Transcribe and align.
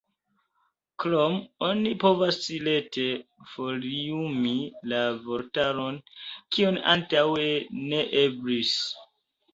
Krome 1.03 1.35
oni 1.67 1.91
povas 2.03 2.39
rete 2.67 3.05
foliumi 3.51 4.55
la 4.95 5.03
vortaron, 5.29 6.01
kio 6.57 6.73
antaŭe 6.95 7.49
ne 7.85 8.05
eblis. 8.27 8.73